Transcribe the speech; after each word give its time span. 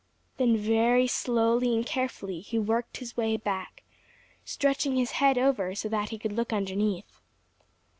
Then 0.37 0.57
very 0.57 1.05
slowly 1.05 1.75
and 1.75 1.85
carefully 1.85 2.39
he 2.39 2.57
worked 2.57 2.97
his 2.97 3.15
way 3.15 3.37
back, 3.37 3.83
stretching 4.43 4.95
his 4.95 5.11
head 5.21 5.37
over 5.37 5.75
so 5.75 5.89
that 5.89 6.09
he 6.09 6.17
could 6.17 6.31
look 6.33 6.51
underneath. 6.51 7.19